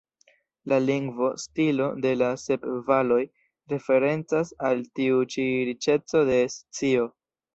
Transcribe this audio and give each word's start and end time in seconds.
La 0.71 0.77
lingvo-stilo 0.83 1.89
de 2.05 2.13
la 2.21 2.29
"Sep 2.45 2.65
Valoj" 2.87 3.19
referencas 3.75 4.55
al 4.71 4.83
tiu 5.01 5.21
ĉi 5.35 5.45
riĉeco 5.71 6.25
de 6.31 6.41
scio. 6.57 7.07